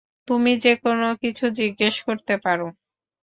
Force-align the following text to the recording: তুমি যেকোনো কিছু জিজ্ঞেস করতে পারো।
তুমি 0.27 0.51
যেকোনো 0.63 1.07
কিছু 1.21 1.45
জিজ্ঞেস 1.59 1.95
করতে 2.07 2.33
পারো। 2.43 2.67